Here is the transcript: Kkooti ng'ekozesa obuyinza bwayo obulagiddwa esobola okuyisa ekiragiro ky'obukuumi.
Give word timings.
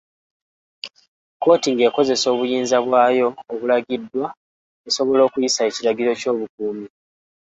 Kkooti 1.33 1.69
ng'ekozesa 1.71 2.27
obuyinza 2.33 2.77
bwayo 2.85 3.27
obulagiddwa 3.51 4.25
esobola 4.87 5.21
okuyisa 5.27 5.61
ekiragiro 5.69 6.11
ky'obukuumi. 6.19 6.87